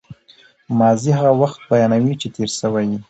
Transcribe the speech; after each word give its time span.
ماضي 0.79 1.09
هغه 1.17 1.31
وخت 1.41 1.59
بیانوي، 1.69 2.13
چي 2.21 2.27
تېر 2.35 2.49
سوی 2.59 2.85
يي. 2.91 2.97